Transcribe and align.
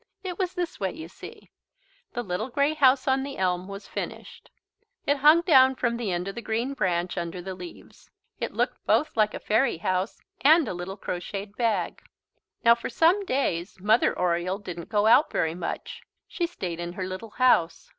It 0.23 0.39
was 0.39 0.55
this 0.55 0.79
way, 0.79 0.93
you 0.93 1.07
see. 1.07 1.51
The 2.13 2.23
little 2.23 2.49
grey 2.49 2.73
house 2.73 3.07
on 3.07 3.21
the 3.21 3.37
elm 3.37 3.67
was 3.67 3.87
finished. 3.87 4.49
It 5.05 5.17
hung 5.17 5.41
down 5.41 5.75
from 5.75 5.95
the 5.95 6.11
end 6.11 6.27
of 6.27 6.33
the 6.33 6.41
green 6.41 6.73
branch, 6.73 7.19
under 7.19 7.39
the 7.39 7.53
leaves. 7.53 8.09
It 8.39 8.51
looked 8.51 8.83
both 8.87 9.15
like 9.15 9.35
a 9.35 9.39
fairy 9.39 9.77
house 9.77 10.19
and 10.43 10.67
a 10.67 10.73
little 10.73 10.97
crocheted 10.97 11.55
bag. 11.55 12.01
Now 12.65 12.73
for 12.73 12.89
some 12.89 13.23
days 13.25 13.79
Mother 13.79 14.17
Oriole 14.17 14.57
didn't 14.57 14.89
go 14.89 15.05
out 15.05 15.31
very 15.31 15.53
much. 15.53 16.01
She 16.27 16.47
stayed 16.47 16.79
in 16.79 16.93
her 16.93 17.05
little 17.05 17.29
house. 17.37 17.87